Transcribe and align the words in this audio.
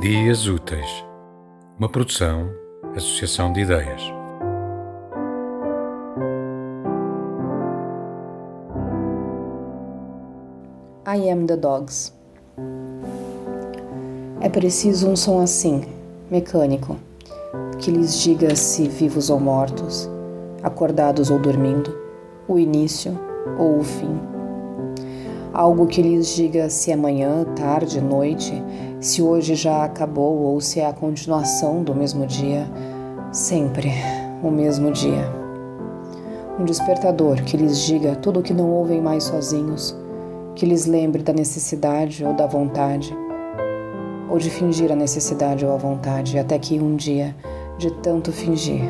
Dias 0.00 0.46
Úteis, 0.46 1.04
uma 1.78 1.86
produção, 1.86 2.48
associação 2.96 3.52
de 3.52 3.60
ideias. 3.60 4.00
I 11.06 11.30
am 11.30 11.44
the 11.44 11.54
dogs. 11.54 12.14
É 14.40 14.48
preciso 14.48 15.06
um 15.06 15.14
som 15.14 15.42
assim, 15.42 15.82
mecânico, 16.30 16.96
que 17.78 17.90
lhes 17.90 18.22
diga 18.22 18.56
se 18.56 18.88
vivos 18.88 19.28
ou 19.28 19.38
mortos, 19.38 20.08
acordados 20.62 21.30
ou 21.30 21.38
dormindo, 21.38 21.94
o 22.48 22.58
início 22.58 23.20
ou 23.58 23.80
o 23.80 23.84
fim. 23.84 24.18
Algo 25.52 25.86
que 25.86 26.00
lhes 26.00 26.28
diga 26.28 26.70
se 26.70 26.90
é 26.90 26.96
manhã, 26.96 27.44
tarde, 27.54 28.00
noite, 28.00 28.54
se 29.00 29.22
hoje 29.22 29.54
já 29.54 29.84
acabou 29.84 30.42
ou 30.42 30.60
se 30.60 30.78
é 30.78 30.86
a 30.86 30.92
continuação 30.92 31.82
do 31.82 31.94
mesmo 31.94 32.26
dia, 32.26 32.70
sempre 33.32 33.90
o 34.42 34.50
mesmo 34.50 34.92
dia. 34.92 35.24
Um 36.58 36.64
despertador 36.66 37.42
que 37.42 37.56
lhes 37.56 37.78
diga 37.78 38.14
tudo 38.14 38.40
o 38.40 38.42
que 38.42 38.52
não 38.52 38.70
ouvem 38.70 39.00
mais 39.00 39.24
sozinhos, 39.24 39.96
que 40.54 40.66
lhes 40.66 40.84
lembre 40.84 41.22
da 41.22 41.32
necessidade 41.32 42.22
ou 42.22 42.34
da 42.34 42.46
vontade, 42.46 43.16
ou 44.28 44.36
de 44.36 44.50
fingir 44.50 44.92
a 44.92 44.96
necessidade 44.96 45.64
ou 45.64 45.72
a 45.72 45.78
vontade, 45.78 46.38
até 46.38 46.58
que 46.58 46.78
um 46.78 46.94
dia, 46.94 47.34
de 47.78 47.90
tanto 48.02 48.30
fingir, 48.30 48.82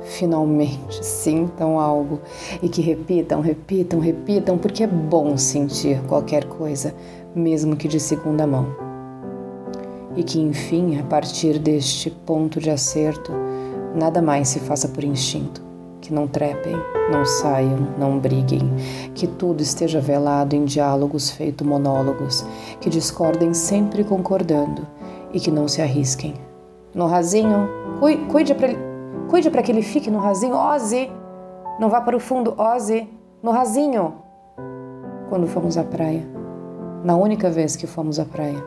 finalmente 0.00 1.04
sintam 1.04 1.78
algo 1.78 2.18
e 2.62 2.68
que 2.70 2.80
repitam, 2.80 3.42
repitam, 3.42 4.00
repitam, 4.00 4.56
porque 4.56 4.84
é 4.84 4.86
bom 4.86 5.36
sentir 5.36 6.00
qualquer 6.08 6.46
coisa, 6.46 6.94
mesmo 7.34 7.76
que 7.76 7.86
de 7.86 8.00
segunda 8.00 8.46
mão 8.46 8.89
e 10.16 10.22
que, 10.22 10.40
enfim, 10.40 10.98
a 10.98 11.02
partir 11.04 11.58
deste 11.58 12.10
ponto 12.10 12.58
de 12.58 12.70
acerto, 12.70 13.32
nada 13.94 14.20
mais 14.20 14.48
se 14.48 14.60
faça 14.60 14.88
por 14.88 15.04
instinto, 15.04 15.62
que 16.00 16.12
não 16.12 16.26
trepem, 16.26 16.74
não 17.10 17.24
saiam, 17.24 17.88
não 17.98 18.18
briguem, 18.18 18.70
que 19.14 19.26
tudo 19.26 19.62
esteja 19.62 20.00
velado 20.00 20.56
em 20.56 20.64
diálogos 20.64 21.30
feito 21.30 21.64
monólogos, 21.64 22.44
que 22.80 22.90
discordem 22.90 23.54
sempre 23.54 24.04
concordando. 24.04 24.86
E 25.32 25.38
que 25.38 25.48
não 25.48 25.68
se 25.68 25.80
arrisquem. 25.80 26.34
No 26.92 27.06
rasinho, 27.06 27.68
cuide 28.32 28.52
para 28.52 28.74
cuide 29.28 29.48
para 29.48 29.62
que 29.62 29.70
ele 29.70 29.80
fique 29.80 30.10
no 30.10 30.18
rasinho, 30.18 30.56
Ozzy. 30.56 31.08
Não 31.78 31.88
vá 31.88 32.00
para 32.00 32.16
o 32.16 32.18
fundo, 32.18 32.52
Ozzy, 32.58 33.08
no 33.40 33.52
rasinho. 33.52 34.14
Quando 35.28 35.46
fomos 35.46 35.78
à 35.78 35.84
praia, 35.84 36.28
na 37.04 37.14
única 37.14 37.48
vez 37.48 37.76
que 37.76 37.86
fomos 37.86 38.18
à 38.18 38.24
praia 38.24 38.60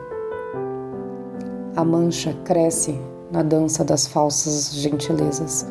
a 1.76 1.84
mancha 1.84 2.32
cresce 2.44 2.98
na 3.30 3.42
dança 3.42 3.84
das 3.84 4.06
falsas 4.06 4.72
gentilezas. 4.74 5.66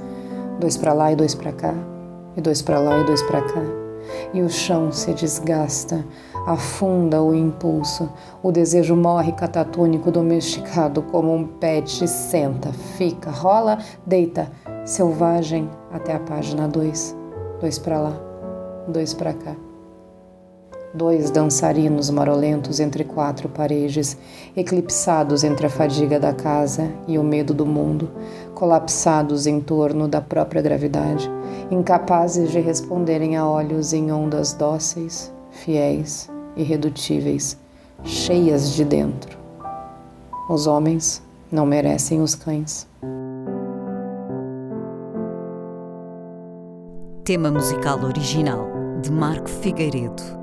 Dois 0.59 0.77
para 0.77 0.93
lá 0.93 1.11
e 1.11 1.15
dois 1.15 1.33
para 1.33 1.51
cá, 1.51 1.73
e 2.35 2.41
dois 2.41 2.61
para 2.61 2.79
lá 2.79 2.99
e 2.99 3.03
dois 3.05 3.21
para 3.23 3.41
cá. 3.41 3.61
E 4.33 4.41
o 4.41 4.49
chão 4.49 4.91
se 4.91 5.13
desgasta, 5.13 6.05
afunda 6.45 7.21
o 7.21 7.33
impulso. 7.33 8.09
O 8.41 8.51
desejo 8.51 8.95
morre 8.95 9.31
catatônico, 9.31 10.11
domesticado 10.11 11.01
como 11.03 11.33
um 11.33 11.47
pet. 11.47 12.07
Senta, 12.07 12.71
fica, 12.97 13.31
rola, 13.31 13.79
deita, 14.05 14.51
selvagem 14.85 15.69
até 15.91 16.13
a 16.13 16.19
página 16.19 16.67
2. 16.67 17.15
Dois 17.61 17.79
para 17.79 17.99
lá, 17.99 18.13
dois 18.87 19.13
para 19.13 19.33
cá 19.33 19.55
dois 20.93 21.31
dançarinos 21.31 22.09
marolentos 22.09 22.79
entre 22.79 23.03
quatro 23.03 23.49
paredes, 23.49 24.15
eclipsados 24.55 25.43
entre 25.43 25.65
a 25.65 25.69
fadiga 25.69 26.19
da 26.19 26.33
casa 26.33 26.91
e 27.07 27.17
o 27.17 27.23
medo 27.23 27.53
do 27.53 27.65
mundo, 27.65 28.11
colapsados 28.53 29.47
em 29.47 29.59
torno 29.59 30.07
da 30.07 30.21
própria 30.21 30.61
gravidade, 30.61 31.29
incapazes 31.71 32.51
de 32.51 32.59
responderem 32.59 33.35
a 33.35 33.47
olhos 33.47 33.91
em 33.91 34.11
ondas 34.11 34.53
dóceis, 34.53 35.33
fiéis, 35.49 36.29
irredutíveis, 36.55 37.57
cheias 38.03 38.71
de 38.73 38.85
dentro. 38.85 39.37
Os 40.47 40.67
homens 40.67 41.23
não 41.51 41.65
merecem 41.65 42.21
os 42.21 42.35
cães. 42.35 42.87
Tema 47.23 47.49
musical 47.49 48.03
original 48.03 48.67
de 49.01 49.09
Marco 49.09 49.49
Figueiredo 49.49 50.42